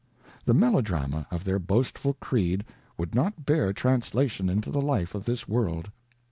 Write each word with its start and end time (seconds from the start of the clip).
The 0.45 0.55
melodrama 0.55 1.27
of 1.29 1.43
their 1.43 1.59
boastful 1.59 2.15
creed 2.19 2.65
would 2.97 3.13
not 3.13 3.45
bear 3.45 3.71
translation 3.71 4.49
into 4.49 4.71
the 4.71 4.81
life 4.81 5.13
of 5.13 5.25
this 5.25 5.47
world. 5.47 5.91